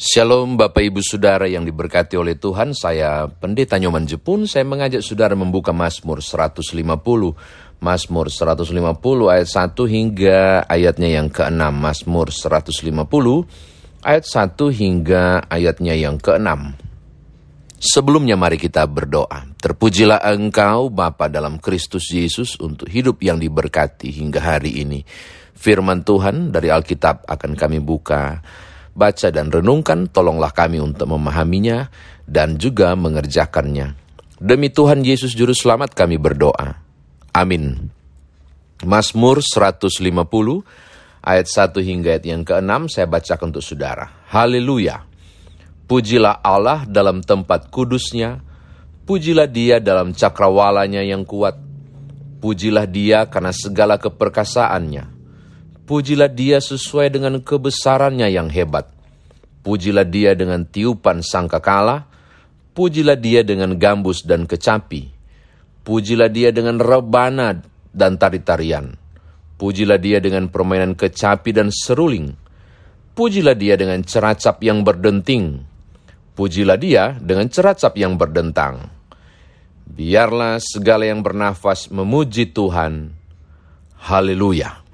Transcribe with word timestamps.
Shalom 0.00 0.56
Bapak 0.56 0.80
Ibu 0.80 1.04
Saudara 1.04 1.44
yang 1.44 1.68
diberkati 1.68 2.16
oleh 2.16 2.32
Tuhan, 2.32 2.72
saya 2.72 3.28
Pendeta 3.28 3.76
Nyoman 3.76 4.08
Jepun, 4.08 4.48
saya 4.48 4.64
mengajak 4.64 5.04
Saudara 5.04 5.36
membuka 5.36 5.76
Mazmur 5.76 6.24
150. 6.24 6.72
Mazmur 7.84 8.26
150 8.32 8.80
ayat 9.28 9.48
1 9.52 9.76
hingga 9.76 10.64
ayatnya 10.64 11.04
yang 11.04 11.28
ke-6. 11.28 11.60
Mazmur 11.76 12.32
150 12.32 12.80
ayat 14.00 14.24
1 14.24 14.56
hingga 14.72 15.44
ayatnya 15.52 15.92
yang 15.92 16.16
ke-6. 16.16 16.48
Sebelumnya 17.76 18.40
mari 18.40 18.56
kita 18.56 18.88
berdoa. 18.88 19.52
Terpujilah 19.60 20.24
Engkau 20.32 20.88
Bapa 20.88 21.28
dalam 21.28 21.60
Kristus 21.60 22.08
Yesus 22.08 22.56
untuk 22.56 22.88
hidup 22.88 23.20
yang 23.20 23.36
diberkati 23.36 24.08
hingga 24.16 24.40
hari 24.40 24.80
ini. 24.80 25.04
Firman 25.52 26.08
Tuhan 26.08 26.56
dari 26.56 26.72
Alkitab 26.72 27.28
akan 27.28 27.52
kami 27.52 27.84
buka 27.84 28.40
baca 29.00 29.32
dan 29.32 29.48
renungkan, 29.48 30.12
tolonglah 30.12 30.52
kami 30.52 30.76
untuk 30.76 31.08
memahaminya 31.08 31.88
dan 32.28 32.60
juga 32.60 32.92
mengerjakannya. 32.92 33.96
Demi 34.36 34.68
Tuhan 34.68 35.00
Yesus 35.00 35.32
Juru 35.32 35.56
Selamat 35.56 35.96
kami 35.96 36.20
berdoa. 36.20 36.76
Amin. 37.32 37.88
Mazmur 38.84 39.40
150 39.40 40.00
ayat 41.20 41.46
1 41.48 41.76
hingga 41.84 42.16
ayat 42.16 42.24
yang 42.24 42.42
ke-6 42.44 42.96
saya 42.96 43.06
bacakan 43.08 43.52
untuk 43.52 43.64
saudara. 43.64 44.24
Haleluya. 44.32 45.04
Pujilah 45.84 46.40
Allah 46.40 46.86
dalam 46.88 47.20
tempat 47.20 47.68
kudusnya, 47.68 48.40
pujilah 49.04 49.50
dia 49.50 49.82
dalam 49.82 50.14
cakrawalanya 50.14 51.02
yang 51.02 51.26
kuat, 51.26 51.58
pujilah 52.40 52.86
dia 52.86 53.26
karena 53.26 53.50
segala 53.52 53.98
keperkasaannya, 53.98 55.19
pujilah 55.90 56.30
dia 56.30 56.62
sesuai 56.62 57.10
dengan 57.10 57.42
kebesarannya 57.42 58.30
yang 58.30 58.46
hebat, 58.46 58.86
pujilah 59.66 60.06
dia 60.06 60.38
dengan 60.38 60.62
tiupan 60.62 61.18
sangkakala, 61.18 62.06
pujilah 62.78 63.18
dia 63.18 63.42
dengan 63.42 63.74
gambus 63.74 64.22
dan 64.22 64.46
kecapi, 64.46 65.10
pujilah 65.82 66.30
dia 66.30 66.54
dengan 66.54 66.78
rebana 66.78 67.58
dan 67.90 68.14
tari-tarian, 68.14 68.94
pujilah 69.58 69.98
dia 69.98 70.22
dengan 70.22 70.46
permainan 70.46 70.94
kecapi 70.94 71.50
dan 71.50 71.74
seruling, 71.74 72.38
pujilah 73.18 73.58
dia 73.58 73.74
dengan 73.74 74.06
ceracap 74.06 74.62
yang 74.62 74.86
berdenting, 74.86 75.66
Pujilah 76.40 76.80
dia 76.80 77.20
dengan 77.20 77.52
ceracap 77.52 78.00
yang 78.00 78.16
berdentang. 78.16 78.88
Biarlah 79.84 80.56
segala 80.56 81.04
yang 81.04 81.20
bernafas 81.20 81.92
memuji 81.92 82.48
Tuhan. 82.48 83.12
Haleluya. 84.08 84.89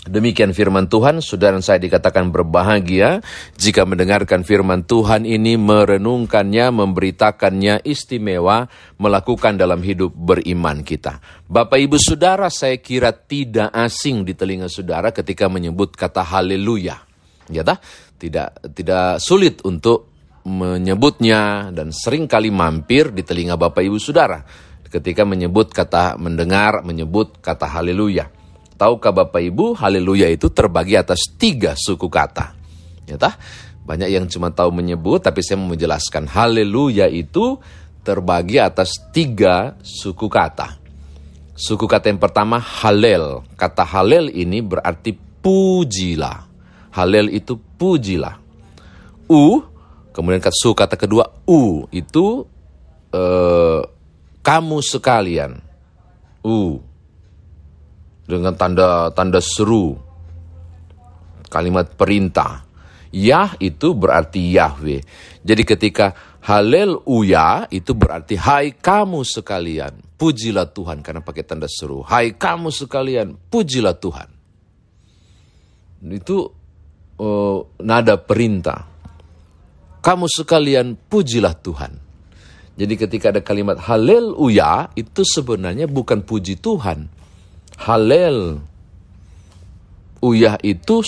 Demikian 0.00 0.56
firman 0.56 0.88
Tuhan, 0.88 1.20
saudara 1.20 1.60
saya 1.60 1.76
dikatakan 1.76 2.32
berbahagia 2.32 3.20
jika 3.60 3.84
mendengarkan 3.84 4.48
firman 4.48 4.88
Tuhan 4.88 5.28
ini, 5.28 5.60
merenungkannya, 5.60 6.72
memberitakannya 6.72 7.84
istimewa, 7.84 8.64
melakukan 8.96 9.60
dalam 9.60 9.84
hidup 9.84 10.16
beriman 10.16 10.80
kita. 10.80 11.20
Bapak 11.44 11.76
ibu 11.76 12.00
saudara 12.00 12.48
saya 12.48 12.80
kira 12.80 13.12
tidak 13.12 13.68
asing 13.76 14.24
di 14.24 14.32
telinga 14.32 14.72
saudara 14.72 15.12
ketika 15.12 15.52
menyebut 15.52 15.92
kata 15.92 16.24
haleluya. 16.24 16.96
Ya 17.52 17.60
tak? 17.60 17.84
Tidak, 18.16 18.72
tidak 18.72 19.20
sulit 19.20 19.60
untuk 19.68 20.08
menyebutnya 20.48 21.68
dan 21.76 21.92
sering 21.92 22.24
kali 22.24 22.48
mampir 22.48 23.12
di 23.12 23.20
telinga 23.20 23.60
Bapak 23.60 23.84
Ibu 23.84 24.00
Saudara 24.00 24.40
ketika 24.88 25.28
menyebut 25.28 25.70
kata 25.70 26.16
mendengar 26.16 26.80
menyebut 26.80 27.38
kata 27.44 27.68
haleluya. 27.68 28.39
Tahukah 28.80 29.12
Bapak 29.12 29.44
Ibu, 29.44 29.76
haleluya 29.76 30.32
itu 30.32 30.48
terbagi 30.48 30.96
atas 30.96 31.28
tiga 31.36 31.76
suku 31.76 32.08
kata. 32.08 32.56
Ya 33.04 33.20
tah? 33.20 33.36
Banyak 33.84 34.08
yang 34.08 34.24
cuma 34.24 34.48
tahu 34.48 34.72
menyebut, 34.72 35.20
tapi 35.20 35.44
saya 35.44 35.60
mau 35.60 35.76
menjelaskan 35.76 36.24
haleluya 36.24 37.04
itu 37.12 37.60
terbagi 38.00 38.56
atas 38.56 38.96
tiga 39.12 39.76
suku 39.84 40.32
kata. 40.32 40.80
Suku 41.52 41.84
kata 41.84 42.08
yang 42.08 42.16
pertama 42.16 42.56
halel. 42.56 43.44
Kata 43.52 43.84
halel 43.84 44.32
ini 44.32 44.64
berarti 44.64 45.12
pujilah. 45.12 46.48
Halel 46.96 47.36
itu 47.36 47.60
pujilah. 47.60 48.40
U 49.28 49.60
Kemudian 50.10 50.40
suku 50.40 50.74
kata 50.74 50.96
kedua 50.96 51.28
u 51.44 51.84
itu 51.92 52.48
eh, 53.12 53.80
kamu 54.40 54.78
sekalian. 54.80 55.60
U 56.48 56.80
dengan 58.30 58.54
tanda 58.54 59.10
tanda 59.10 59.42
seru. 59.42 59.98
Kalimat 61.50 61.98
perintah. 61.98 62.62
Yah 63.10 63.58
itu 63.58 63.90
berarti 63.90 64.54
Yahweh. 64.54 65.02
Jadi 65.42 65.62
ketika 65.66 66.14
Halel 66.46 66.94
uya 67.10 67.66
itu 67.68 67.92
berarti 67.92 68.38
hai 68.38 68.72
kamu 68.78 69.26
sekalian, 69.26 70.14
pujilah 70.14 70.70
Tuhan 70.70 71.02
karena 71.02 71.20
pakai 71.20 71.42
tanda 71.42 71.66
seru. 71.66 72.06
Hai 72.06 72.38
kamu 72.38 72.70
sekalian, 72.70 73.34
pujilah 73.50 73.98
Tuhan. 73.98 74.28
Itu 76.06 76.48
uh, 77.18 77.58
nada 77.82 78.14
perintah 78.16 78.90
kamu 80.00 80.26
sekalian 80.32 80.96
pujilah 80.96 81.54
Tuhan. 81.60 81.92
Jadi 82.80 82.94
ketika 82.96 83.28
ada 83.28 83.44
kalimat 83.44 83.76
haleluya 83.76 84.88
itu 84.96 85.20
sebenarnya 85.20 85.84
bukan 85.84 86.24
puji 86.24 86.56
Tuhan. 86.56 87.12
Halel 87.80 88.60
uyah 90.20 90.60
itu 90.60 91.00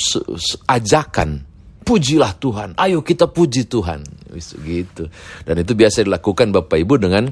ajakan. 0.65 1.44
Pujilah 1.83 2.33
Tuhan. 2.38 2.78
Ayo 2.81 3.05
kita 3.05 3.28
puji 3.28 3.69
Tuhan. 3.69 4.00
Gitu. 4.65 5.10
Dan 5.44 5.55
itu 5.60 5.72
biasa 5.77 6.06
dilakukan 6.06 6.55
Bapak 6.55 6.78
Ibu 6.81 6.94
dengan 6.97 7.28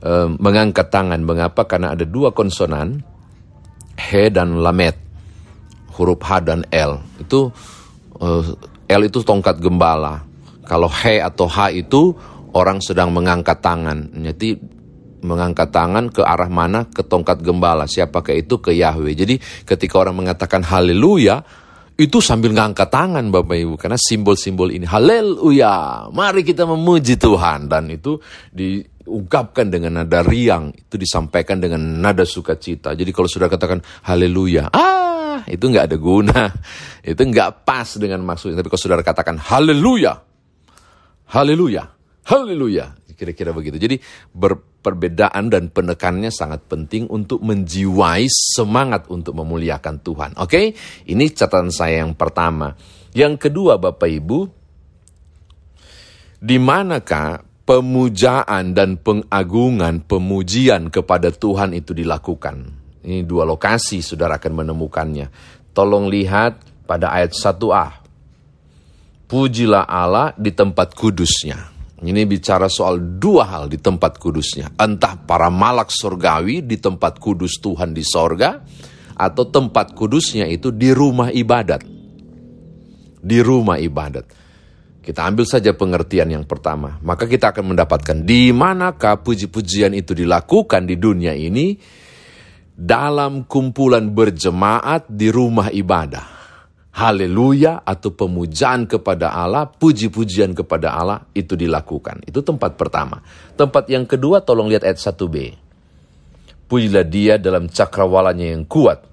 uh, 0.00 0.28
mengangkat 0.40 0.88
tangan. 0.88 1.20
Mengapa? 1.20 1.68
Karena 1.68 1.92
ada 1.92 2.08
dua 2.08 2.32
konsonan. 2.32 3.04
He 3.98 4.32
dan 4.32 4.62
lamet. 4.62 4.96
Huruf 5.98 6.22
H 6.22 6.46
dan 6.46 6.62
L. 6.70 7.02
Itu 7.18 7.50
uh, 8.22 8.42
L 8.88 9.02
itu 9.04 9.20
tongkat 9.20 9.58
gembala. 9.58 10.22
Kalau 10.64 10.88
he 10.88 11.18
atau 11.18 11.50
ha 11.50 11.68
itu 11.68 12.14
orang 12.54 12.78
sedang 12.80 13.10
mengangkat 13.10 13.58
tangan. 13.60 14.08
Jadi 14.14 14.77
mengangkat 15.22 15.70
tangan 15.70 16.10
ke 16.10 16.22
arah 16.22 16.50
mana? 16.50 16.86
Ke 16.88 17.06
tongkat 17.06 17.42
gembala. 17.42 17.86
Siapakah 17.86 18.34
itu? 18.34 18.58
Ke 18.62 18.74
Yahweh. 18.74 19.14
Jadi 19.14 19.34
ketika 19.66 19.98
orang 19.98 20.24
mengatakan 20.24 20.62
haleluya, 20.66 21.42
itu 21.98 22.22
sambil 22.22 22.54
ngangkat 22.54 22.88
tangan 22.88 23.26
Bapak 23.34 23.58
Ibu 23.58 23.74
karena 23.74 23.98
simbol-simbol 23.98 24.70
ini 24.70 24.86
haleluya 24.86 26.06
mari 26.14 26.46
kita 26.46 26.62
memuji 26.62 27.18
Tuhan 27.18 27.66
dan 27.66 27.90
itu 27.90 28.22
diungkapkan 28.54 29.66
dengan 29.66 29.98
nada 29.98 30.22
riang 30.22 30.70
itu 30.70 30.94
disampaikan 30.94 31.58
dengan 31.58 31.82
nada 31.98 32.22
sukacita 32.22 32.94
jadi 32.94 33.10
kalau 33.10 33.26
sudah 33.26 33.50
katakan 33.50 33.82
haleluya 34.06 34.70
ah 34.70 35.42
itu 35.50 35.58
nggak 35.66 35.90
ada 35.90 35.96
guna 35.98 36.42
itu 37.10 37.18
nggak 37.18 37.66
pas 37.66 37.90
dengan 37.98 38.22
maksudnya 38.22 38.62
tapi 38.62 38.70
kalau 38.70 38.78
saudara 38.78 39.02
katakan 39.02 39.34
haleluya 39.34 40.22
Haleluya. 41.28 41.84
Haleluya. 42.24 42.96
Kira-kira 43.12 43.52
begitu. 43.52 43.76
Jadi 43.76 44.00
berperbedaan 44.88 45.52
dan 45.52 45.68
penekanannya 45.68 46.32
sangat 46.32 46.64
penting 46.64 47.12
untuk 47.12 47.44
menjiwai 47.44 48.24
semangat 48.32 49.12
untuk 49.12 49.36
memuliakan 49.36 50.00
Tuhan. 50.00 50.30
Oke, 50.40 50.72
ini 51.04 51.24
catatan 51.28 51.68
saya 51.68 52.00
yang 52.00 52.16
pertama. 52.16 52.72
Yang 53.12 53.48
kedua 53.48 53.76
Bapak 53.76 54.08
Ibu, 54.08 54.38
di 56.40 56.56
manakah 56.56 57.44
pemujaan 57.68 58.72
dan 58.72 58.96
pengagungan, 58.96 60.08
pemujian 60.08 60.88
kepada 60.88 61.28
Tuhan 61.28 61.76
itu 61.76 61.92
dilakukan? 61.92 62.56
Ini 63.04 63.28
dua 63.28 63.44
lokasi 63.44 64.00
saudara 64.00 64.40
akan 64.40 64.64
menemukannya. 64.64 65.26
Tolong 65.76 66.08
lihat 66.08 66.64
pada 66.88 67.12
ayat 67.12 67.36
1a 67.36 68.08
pujilah 69.28 69.84
Allah 69.84 70.32
di 70.40 70.50
tempat 70.56 70.96
kudusnya. 70.96 71.77
Ini 71.98 72.30
bicara 72.30 72.70
soal 72.70 73.18
dua 73.18 73.50
hal 73.50 73.66
di 73.66 73.82
tempat 73.82 74.22
kudusnya. 74.22 74.70
Entah 74.78 75.18
para 75.18 75.50
malak 75.50 75.90
surgawi 75.90 76.62
di 76.62 76.78
tempat 76.78 77.18
kudus 77.18 77.58
Tuhan 77.58 77.90
di 77.90 78.06
sorga, 78.06 78.62
atau 79.18 79.44
tempat 79.50 79.98
kudusnya 79.98 80.46
itu 80.46 80.70
di 80.70 80.94
rumah 80.94 81.34
ibadat. 81.34 81.82
Di 83.18 83.38
rumah 83.42 83.82
ibadat. 83.82 84.30
Kita 85.02 85.26
ambil 85.26 85.42
saja 85.42 85.74
pengertian 85.74 86.30
yang 86.30 86.46
pertama. 86.46 87.02
Maka 87.02 87.26
kita 87.26 87.50
akan 87.50 87.74
mendapatkan 87.74 88.22
di 88.22 88.54
manakah 88.54 89.18
puji-pujian 89.18 89.90
itu 89.90 90.14
dilakukan 90.14 90.86
di 90.86 90.94
dunia 90.94 91.34
ini 91.34 91.74
dalam 92.78 93.42
kumpulan 93.42 94.06
berjemaat 94.14 95.10
di 95.10 95.34
rumah 95.34 95.66
ibadah 95.74 96.37
haleluya 96.98 97.86
atau 97.86 98.10
pemujaan 98.10 98.90
kepada 98.90 99.30
Allah, 99.30 99.70
puji-pujian 99.70 100.50
kepada 100.50 100.98
Allah 100.98 101.22
itu 101.30 101.54
dilakukan. 101.54 102.26
Itu 102.26 102.42
tempat 102.42 102.74
pertama. 102.74 103.22
Tempat 103.54 103.86
yang 103.86 104.02
kedua 104.02 104.42
tolong 104.42 104.66
lihat 104.66 104.82
ayat 104.82 104.98
1b. 104.98 105.54
Pujilah 106.66 107.06
dia 107.06 107.38
dalam 107.38 107.70
cakrawalanya 107.70 108.58
yang 108.58 108.66
kuat. 108.66 109.06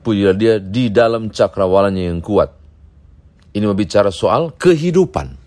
Pujilah 0.00 0.34
dia 0.34 0.56
di 0.56 0.88
dalam 0.88 1.28
cakrawalanya 1.28 2.08
yang 2.08 2.24
kuat. 2.24 2.50
Ini 3.52 3.62
berbicara 3.68 4.08
soal 4.08 4.56
kehidupan. 4.56 5.44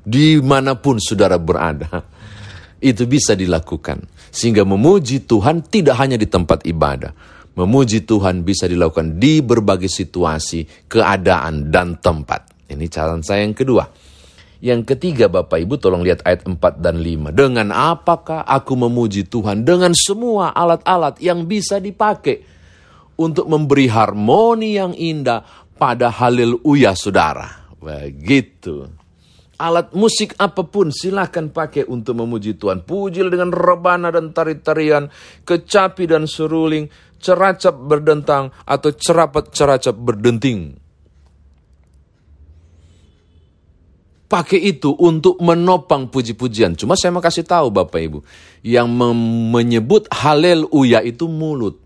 Di 0.00 0.40
mana 0.40 0.74
pun 0.80 0.96
saudara 0.96 1.36
berada, 1.36 2.02
itu 2.80 3.04
bisa 3.04 3.36
dilakukan. 3.36 4.08
Sehingga 4.32 4.64
memuji 4.64 5.22
Tuhan 5.28 5.60
tidak 5.60 6.00
hanya 6.00 6.16
di 6.16 6.26
tempat 6.26 6.64
ibadah. 6.64 7.12
Memuji 7.58 8.06
Tuhan 8.06 8.46
bisa 8.46 8.70
dilakukan 8.70 9.18
di 9.18 9.42
berbagai 9.42 9.90
situasi, 9.90 10.86
keadaan, 10.86 11.68
dan 11.68 11.98
tempat. 11.98 12.70
Ini 12.70 12.86
catatan 12.86 13.26
saya 13.26 13.42
yang 13.42 13.56
kedua. 13.58 13.84
Yang 14.60 14.92
ketiga 14.94 15.32
Bapak 15.32 15.56
Ibu 15.56 15.80
tolong 15.80 16.04
lihat 16.04 16.20
ayat 16.22 16.44
4 16.44 16.84
dan 16.84 17.00
5. 17.00 17.32
Dengan 17.32 17.72
apakah 17.72 18.44
aku 18.44 18.76
memuji 18.76 19.24
Tuhan? 19.24 19.64
Dengan 19.64 19.96
semua 19.96 20.52
alat-alat 20.52 21.16
yang 21.18 21.48
bisa 21.48 21.80
dipakai 21.80 22.44
untuk 23.16 23.48
memberi 23.48 23.88
harmoni 23.88 24.76
yang 24.76 24.92
indah 24.92 25.44
pada 25.80 26.12
haleluya 26.12 26.92
saudara. 26.92 27.72
Begitu. 27.80 28.84
Alat 29.60 29.92
musik 29.92 30.36
apa 30.40 30.64
pun 30.64 30.88
silahkan 30.88 31.48
pakai 31.48 31.88
untuk 31.88 32.20
memuji 32.20 32.56
Tuhan. 32.56 32.84
Pujilah 32.84 33.32
dengan 33.32 33.52
rebana 33.52 34.12
dan 34.12 34.32
tari-tarian, 34.32 35.08
kecapi 35.44 36.04
dan 36.04 36.24
seruling, 36.24 36.88
ceracap 37.20 37.76
berdentang 37.76 38.50
atau 38.64 38.90
cerapat 38.90 39.52
ceracap 39.52 39.94
berdenting. 39.94 40.80
Pakai 44.30 44.62
itu 44.62 44.94
untuk 44.94 45.42
menopang 45.42 46.06
puji-pujian. 46.06 46.78
Cuma 46.78 46.94
saya 46.94 47.10
mau 47.10 47.18
kasih 47.18 47.42
tahu 47.42 47.74
Bapak 47.74 47.98
Ibu, 47.98 48.18
yang 48.62 48.86
menyebut 49.50 50.06
haleluya 50.06 51.02
itu 51.02 51.26
mulut. 51.26 51.82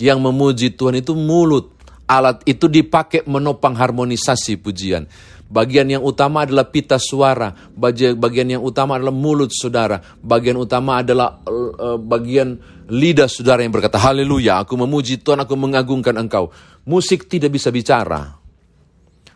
Yang 0.00 0.18
memuji 0.22 0.66
Tuhan 0.72 1.02
itu 1.02 1.12
mulut 1.18 1.79
alat 2.10 2.42
itu 2.42 2.66
dipakai 2.66 3.22
menopang 3.30 3.78
harmonisasi 3.78 4.58
pujian. 4.58 5.06
Bagian 5.50 5.90
yang 5.90 6.06
utama 6.06 6.46
adalah 6.46 6.70
pita 6.70 6.94
suara, 6.94 7.50
bagian 8.14 8.54
yang 8.54 8.62
utama 8.62 8.94
adalah 8.98 9.10
mulut 9.10 9.50
saudara, 9.50 9.98
bagian 10.22 10.54
utama 10.54 11.02
adalah 11.02 11.42
uh, 11.42 11.98
bagian 11.98 12.54
lidah 12.86 13.26
saudara 13.26 13.62
yang 13.62 13.74
berkata, 13.74 13.98
Haleluya, 13.98 14.62
aku 14.62 14.78
memuji 14.78 15.18
Tuhan, 15.18 15.42
aku 15.42 15.58
mengagungkan 15.58 16.14
engkau. 16.22 16.54
Musik 16.86 17.26
tidak 17.26 17.54
bisa 17.58 17.74
bicara. 17.74 18.38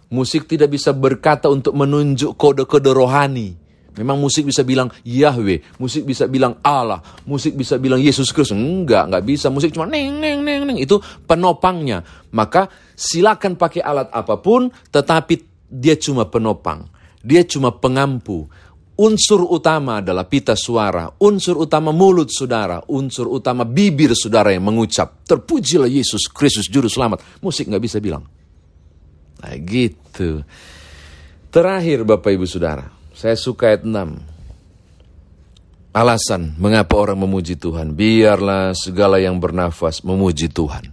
Musik 0.06 0.46
tidak 0.46 0.70
bisa 0.70 0.94
berkata 0.94 1.50
untuk 1.50 1.74
menunjuk 1.74 2.38
kode-kode 2.38 2.94
rohani. 2.94 3.63
Memang 3.94 4.18
musik 4.18 4.50
bisa 4.50 4.66
bilang 4.66 4.90
Yahweh, 5.06 5.78
musik 5.78 6.02
bisa 6.02 6.26
bilang 6.26 6.58
Allah, 6.66 6.98
musik 7.30 7.54
bisa 7.54 7.78
bilang 7.78 8.02
Yesus 8.02 8.34
Kristus. 8.34 8.58
Enggak, 8.58 9.06
enggak 9.06 9.22
bisa. 9.22 9.46
Musik 9.54 9.70
cuma 9.70 9.86
neng 9.86 10.18
neng 10.18 10.42
neng 10.42 10.66
neng 10.66 10.78
itu 10.82 10.98
penopangnya. 11.26 12.02
Maka 12.34 12.66
silakan 12.98 13.54
pakai 13.54 13.82
alat 13.86 14.10
apa 14.10 14.42
pun, 14.42 14.66
tetapi 14.90 15.34
dia 15.70 15.94
cuma 15.94 16.26
penopang. 16.26 16.90
Dia 17.22 17.46
cuma 17.46 17.70
pengampu. 17.70 18.50
Unsur 18.94 19.42
utama 19.50 19.98
adalah 19.98 20.22
pita 20.26 20.54
suara, 20.54 21.10
unsur 21.18 21.66
utama 21.66 21.90
mulut 21.90 22.30
saudara, 22.30 22.78
unsur 22.94 23.26
utama 23.26 23.66
bibir 23.66 24.14
saudara 24.14 24.54
yang 24.54 24.70
mengucap, 24.70 25.26
terpujilah 25.26 25.90
Yesus 25.90 26.30
Kristus 26.30 26.70
Juru 26.70 26.86
Selamat. 26.86 27.42
Musik 27.42 27.66
nggak 27.66 27.82
bisa 27.82 27.98
bilang. 27.98 28.22
Nah 29.42 29.54
gitu. 29.58 30.46
Terakhir 31.50 32.06
Bapak 32.06 32.34
Ibu 32.34 32.46
Saudara, 32.46 32.86
saya 33.14 33.38
suka 33.38 33.70
ayat 33.70 33.86
6. 33.86 35.94
Alasan 35.94 36.58
mengapa 36.58 36.98
orang 36.98 37.22
memuji 37.22 37.54
Tuhan. 37.54 37.94
Biarlah 37.94 38.74
segala 38.74 39.22
yang 39.22 39.38
bernafas 39.38 40.02
memuji 40.02 40.50
Tuhan. 40.50 40.90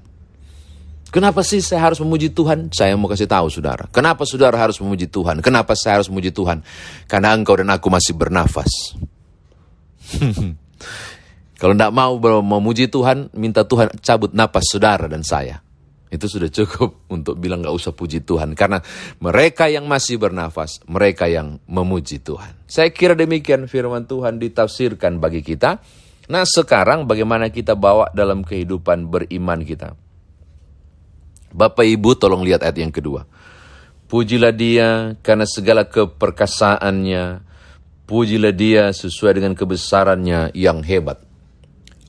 Kenapa 1.12 1.44
sih 1.44 1.59
saya 1.59 1.91
harus 1.91 2.00
memuji 2.00 2.31
Tuhan? 2.31 2.71
Saya 2.71 2.95
mau 2.95 3.12
kasih 3.12 3.27
tahu 3.27 3.51
saudara. 3.51 3.83
Kenapa 3.91 4.23
saudara 4.23 4.56
harus 4.56 4.79
memuji 4.79 5.12
Tuhan? 5.12 5.44
Kenapa 5.44 5.75
saya 5.75 6.00
harus 6.00 6.07
memuji 6.07 6.31
Tuhan? 6.31 6.63
Karena 7.09 7.35
engkau 7.35 7.59
dan 7.59 7.68
aku 7.73 7.91
masih 7.91 8.15
bernafas. 8.15 8.95
Kalau 11.59 11.73
tidak 11.75 11.91
mau 11.91 12.15
memuji 12.39 12.88
Tuhan, 12.88 13.27
minta 13.35 13.68
Tuhan 13.68 13.91
cabut 14.00 14.31
napas 14.31 14.63
saudara 14.71 15.12
dan 15.12 15.25
saya. 15.25 15.59
Itu 16.11 16.27
sudah 16.27 16.51
cukup 16.51 17.01
untuk 17.15 17.39
bilang 17.39 17.63
gak 17.63 17.71
usah 17.71 17.95
puji 17.95 18.21
Tuhan. 18.27 18.51
Karena 18.53 18.83
mereka 19.23 19.71
yang 19.71 19.87
masih 19.87 20.19
bernafas, 20.19 20.83
mereka 20.85 21.31
yang 21.31 21.63
memuji 21.65 22.19
Tuhan. 22.19 22.67
Saya 22.67 22.91
kira 22.91 23.15
demikian 23.15 23.65
firman 23.71 24.03
Tuhan 24.03 24.37
ditafsirkan 24.37 25.23
bagi 25.23 25.39
kita. 25.39 25.79
Nah 26.27 26.43
sekarang 26.43 27.07
bagaimana 27.07 27.47
kita 27.49 27.79
bawa 27.79 28.11
dalam 28.11 28.43
kehidupan 28.43 29.07
beriman 29.07 29.63
kita. 29.63 29.95
Bapak 31.51 31.83
Ibu 31.83 32.15
tolong 32.19 32.43
lihat 32.43 32.63
ayat 32.63 32.79
yang 32.79 32.93
kedua. 32.95 33.27
Pujilah 34.07 34.51
dia 34.51 35.15
karena 35.23 35.47
segala 35.47 35.87
keperkasaannya. 35.87 37.47
Pujilah 38.07 38.51
dia 38.51 38.91
sesuai 38.91 39.39
dengan 39.39 39.55
kebesarannya 39.55 40.51
yang 40.51 40.83
hebat 40.83 41.31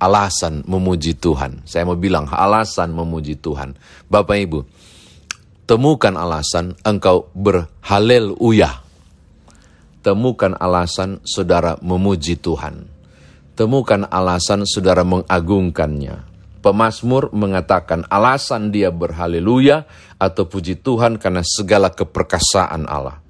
alasan 0.03 0.67
memuji 0.67 1.15
Tuhan. 1.15 1.63
Saya 1.63 1.87
mau 1.87 1.95
bilang 1.95 2.27
alasan 2.27 2.91
memuji 2.91 3.39
Tuhan. 3.39 3.79
Bapak 4.11 4.35
Ibu, 4.35 4.61
temukan 5.71 6.19
alasan 6.19 6.75
engkau 6.83 7.31
berhaleluya. 7.39 8.83
Temukan 10.03 10.59
alasan 10.59 11.23
saudara 11.23 11.79
memuji 11.79 12.35
Tuhan. 12.35 12.91
Temukan 13.55 14.11
alasan 14.11 14.67
saudara 14.67 15.07
mengagungkannya. 15.07 16.27
Pemasmur 16.59 17.31
mengatakan 17.31 18.07
alasan 18.11 18.75
dia 18.75 18.91
berhaleluya 18.91 19.87
atau 20.19 20.47
puji 20.47 20.83
Tuhan 20.83 21.23
karena 21.23 21.47
segala 21.47 21.95
keperkasaan 21.95 22.91
Allah. 22.91 23.23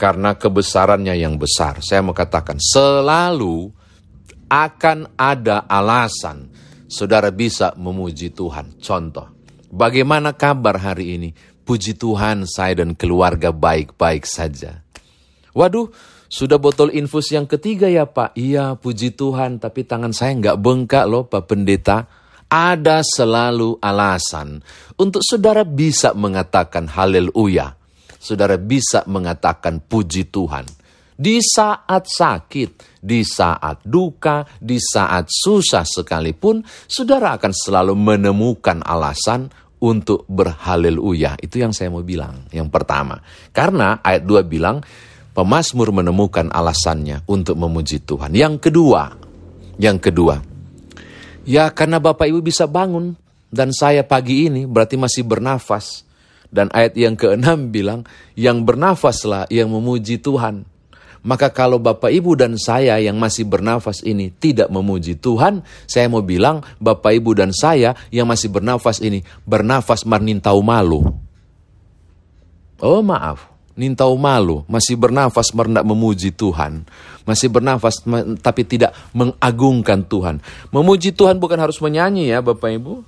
Karena 0.00 0.32
kebesarannya 0.32 1.12
yang 1.20 1.36
besar. 1.36 1.84
Saya 1.84 2.00
mau 2.00 2.16
katakan 2.16 2.56
selalu 2.56 3.79
akan 4.50 5.14
ada 5.14 5.64
alasan 5.70 6.50
saudara 6.90 7.30
bisa 7.30 7.70
memuji 7.78 8.34
Tuhan. 8.34 8.74
Contoh, 8.82 9.30
bagaimana 9.70 10.34
kabar 10.34 10.82
hari 10.82 11.14
ini? 11.14 11.30
Puji 11.62 11.94
Tuhan 11.94 12.50
saya 12.50 12.82
dan 12.82 12.98
keluarga 12.98 13.54
baik-baik 13.54 14.26
saja. 14.26 14.82
Waduh, 15.54 15.86
sudah 16.26 16.58
botol 16.58 16.90
infus 16.90 17.30
yang 17.30 17.46
ketiga 17.46 17.86
ya 17.86 18.10
Pak? 18.10 18.34
Iya, 18.34 18.74
puji 18.74 19.14
Tuhan, 19.14 19.62
tapi 19.62 19.86
tangan 19.86 20.10
saya 20.10 20.34
nggak 20.34 20.58
bengkak 20.58 21.06
loh 21.06 21.30
Pak 21.30 21.46
Pendeta. 21.46 22.10
Ada 22.50 23.06
selalu 23.06 23.78
alasan 23.78 24.58
untuk 24.98 25.22
saudara 25.22 25.62
bisa 25.62 26.10
mengatakan 26.18 26.90
haleluya. 26.90 27.78
Saudara 28.18 28.58
bisa 28.58 29.06
mengatakan 29.06 29.78
puji 29.78 30.26
Tuhan 30.34 30.66
di 31.20 31.36
saat 31.44 32.08
sakit, 32.08 32.89
di 33.00 33.24
saat 33.24 33.80
duka, 33.82 34.44
di 34.60 34.76
saat 34.76 35.26
susah 35.26 35.88
sekalipun, 35.88 36.60
saudara 36.84 37.40
akan 37.40 37.52
selalu 37.52 37.96
menemukan 37.96 38.84
alasan 38.84 39.48
untuk 39.80 40.28
berhaleluya. 40.28 41.40
Itu 41.40 41.64
yang 41.64 41.72
saya 41.72 41.88
mau 41.88 42.04
bilang. 42.04 42.46
Yang 42.52 42.68
pertama, 42.68 43.24
karena 43.50 43.98
ayat 44.04 44.28
2 44.28 44.44
bilang, 44.44 44.84
pemazmur 45.32 45.90
menemukan 45.90 46.52
alasannya 46.52 47.24
untuk 47.26 47.56
memuji 47.56 48.04
Tuhan. 48.04 48.36
Yang 48.36 48.68
kedua, 48.68 49.16
yang 49.80 49.96
kedua, 49.96 50.44
ya 51.48 51.72
karena 51.72 51.96
Bapak 51.96 52.28
Ibu 52.28 52.44
bisa 52.44 52.68
bangun 52.68 53.16
dan 53.48 53.72
saya 53.72 54.04
pagi 54.04 54.46
ini 54.52 54.68
berarti 54.68 55.00
masih 55.00 55.24
bernafas. 55.26 56.06
Dan 56.50 56.66
ayat 56.74 56.98
yang 56.98 57.14
keenam 57.14 57.70
bilang, 57.70 58.02
yang 58.34 58.66
bernafaslah 58.66 59.46
yang 59.54 59.70
memuji 59.70 60.18
Tuhan. 60.18 60.66
Maka 61.20 61.52
kalau 61.52 61.76
Bapak 61.76 62.08
Ibu 62.08 62.32
dan 62.32 62.56
saya 62.56 62.96
yang 62.96 63.20
masih 63.20 63.44
bernafas 63.44 64.00
ini 64.00 64.32
tidak 64.32 64.72
memuji 64.72 65.20
Tuhan, 65.20 65.60
saya 65.84 66.08
mau 66.08 66.24
bilang 66.24 66.64
Bapak 66.80 67.12
Ibu 67.12 67.36
dan 67.36 67.52
saya 67.52 67.92
yang 68.08 68.24
masih 68.24 68.48
bernafas 68.48 69.04
ini 69.04 69.20
bernafas 69.44 70.08
menintau 70.08 70.64
malu. 70.64 71.12
Oh 72.80 73.04
maaf, 73.04 73.52
nintau 73.76 74.16
malu, 74.16 74.64
masih 74.64 74.96
bernafas 74.96 75.52
merendah 75.52 75.84
memuji 75.84 76.32
Tuhan. 76.32 76.88
Masih 77.28 77.52
bernafas 77.52 78.00
tapi 78.40 78.64
tidak 78.64 78.96
mengagungkan 79.12 80.00
Tuhan. 80.08 80.40
Memuji 80.72 81.12
Tuhan 81.12 81.36
bukan 81.36 81.60
harus 81.60 81.76
menyanyi 81.84 82.32
ya 82.32 82.40
Bapak 82.40 82.72
Ibu. 82.80 83.04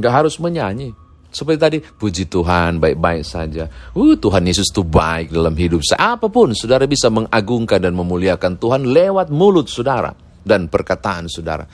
Nggak 0.00 0.12
harus 0.24 0.40
menyanyi. 0.40 0.96
Seperti 1.28 1.58
tadi, 1.60 1.78
puji 1.84 2.24
Tuhan, 2.24 2.80
baik-baik 2.80 3.20
saja. 3.20 3.68
Uh, 3.92 4.16
Tuhan 4.16 4.48
Yesus 4.48 4.72
itu 4.72 4.80
baik 4.80 5.28
dalam 5.28 5.52
hidup 5.52 5.84
saya. 5.84 6.16
Apa 6.16 6.32
pun, 6.32 6.56
saudara 6.56 6.88
bisa 6.88 7.12
mengagungkan 7.12 7.84
dan 7.84 7.92
memuliakan 7.92 8.56
Tuhan 8.56 8.88
lewat 8.88 9.28
mulut 9.28 9.68
saudara 9.68 10.16
dan 10.40 10.72
perkataan 10.72 11.28
saudara. 11.28 11.68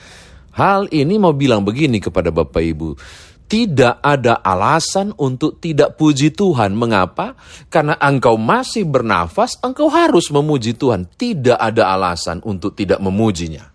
Hal 0.55 0.91
ini 0.91 1.15
mau 1.15 1.31
bilang 1.31 1.63
begini 1.63 1.99
kepada 2.03 2.31
Bapak 2.31 2.63
Ibu. 2.63 2.89
Tidak 3.45 4.01
ada 4.01 4.41
alasan 4.41 5.13
untuk 5.19 5.61
tidak 5.61 5.95
puji 5.95 6.33
Tuhan. 6.33 6.73
Mengapa? 6.73 7.37
Karena 7.69 7.93
engkau 8.01 8.39
masih 8.41 8.83
bernafas, 8.83 9.55
engkau 9.61 9.87
harus 9.87 10.33
memuji 10.33 10.73
Tuhan. 10.73 11.05
Tidak 11.05 11.55
ada 11.55 11.93
alasan 11.93 12.41
untuk 12.41 12.73
tidak 12.73 12.97
memujinya. 13.03 13.74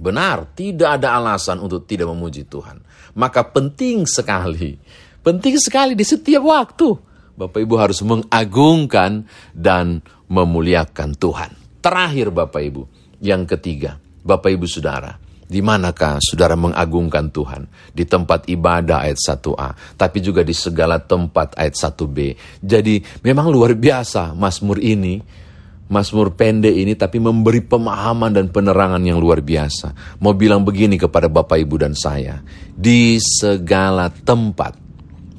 Benar, 0.00 0.56
tidak 0.56 0.96
ada 0.96 1.20
alasan 1.20 1.60
untuk 1.60 1.84
tidak 1.84 2.08
memuji 2.08 2.48
Tuhan. 2.48 2.80
Maka 3.20 3.44
penting 3.44 4.08
sekali, 4.08 4.80
penting 5.20 5.60
sekali 5.60 5.92
di 5.92 6.08
setiap 6.08 6.40
waktu. 6.40 6.88
Bapak 7.36 7.60
Ibu 7.60 7.74
harus 7.76 8.00
mengagungkan 8.00 9.28
dan 9.52 10.00
memuliakan 10.32 11.12
Tuhan. 11.20 11.52
Terakhir 11.84 12.32
Bapak 12.32 12.62
Ibu, 12.64 12.82
yang 13.20 13.44
ketiga, 13.44 14.00
Bapak 14.24 14.56
Ibu 14.56 14.64
Saudara, 14.64 15.20
di 15.50 15.60
manakah 15.60 16.22
saudara 16.22 16.54
mengagungkan 16.54 17.28
Tuhan? 17.34 17.66
Di 17.90 18.06
tempat 18.06 18.46
ibadah 18.46 19.02
ayat 19.02 19.18
1a, 19.18 19.98
tapi 19.98 20.22
juga 20.22 20.46
di 20.46 20.54
segala 20.54 21.02
tempat 21.02 21.58
ayat 21.58 21.74
1b. 21.74 22.18
Jadi 22.62 23.02
memang 23.26 23.50
luar 23.50 23.74
biasa 23.74 24.30
Mazmur 24.32 24.78
ini 24.78 25.18
Mazmur 25.90 26.38
pendek 26.38 26.70
ini 26.70 26.94
tapi 26.94 27.18
memberi 27.18 27.66
pemahaman 27.66 28.30
dan 28.30 28.46
penerangan 28.46 29.02
yang 29.02 29.18
luar 29.18 29.42
biasa. 29.42 30.18
Mau 30.22 30.38
bilang 30.38 30.62
begini 30.62 30.94
kepada 30.94 31.26
Bapak 31.26 31.58
Ibu 31.58 31.82
dan 31.82 31.98
saya. 31.98 32.38
Di 32.70 33.18
segala 33.18 34.06
tempat 34.06 34.78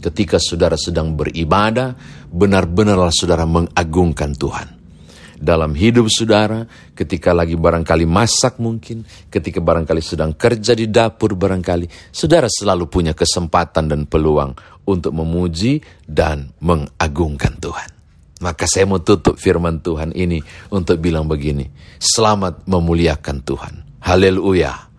ketika 0.04 0.42
saudara 0.44 0.76
sedang 0.76 1.16
beribadah, 1.16 1.96
benar-benarlah 2.28 3.16
saudara 3.16 3.48
mengagungkan 3.48 4.36
Tuhan. 4.36 4.68
Dalam 5.42 5.74
hidup 5.74 6.06
saudara, 6.12 6.68
ketika 6.94 7.34
lagi 7.34 7.58
barangkali 7.58 8.06
masak 8.06 8.62
mungkin, 8.62 9.02
ketika 9.26 9.58
barangkali 9.58 10.04
sedang 10.04 10.38
kerja 10.38 10.78
di 10.78 10.86
dapur 10.86 11.34
barangkali, 11.34 12.14
saudara 12.14 12.46
selalu 12.46 12.86
punya 12.86 13.18
kesempatan 13.18 13.90
dan 13.90 14.06
peluang 14.06 14.54
untuk 14.86 15.16
memuji 15.16 15.82
dan 16.06 16.54
mengagungkan 16.62 17.58
Tuhan. 17.58 18.01
Maka 18.42 18.66
saya 18.66 18.90
mau 18.90 18.98
tutup 18.98 19.38
firman 19.38 19.86
Tuhan 19.86 20.18
ini 20.18 20.42
untuk 20.74 20.98
bilang 20.98 21.30
begini. 21.30 21.70
Selamat 22.02 22.66
memuliakan 22.66 23.38
Tuhan. 23.46 23.74
Haleluya. 24.02 24.90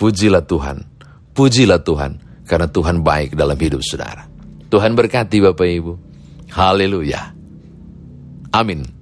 Pujilah 0.00 0.48
Tuhan. 0.48 0.80
Pujilah 1.36 1.84
Tuhan. 1.84 2.24
Karena 2.48 2.72
Tuhan 2.72 3.04
baik 3.04 3.36
dalam 3.36 3.58
hidup 3.60 3.84
saudara. 3.84 4.24
Tuhan 4.72 4.96
berkati 4.96 5.44
Bapak 5.44 5.68
Ibu. 5.68 5.92
Haleluya. 6.56 7.36
Amin. 8.56 8.95